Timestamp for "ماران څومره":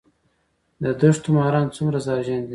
1.35-1.97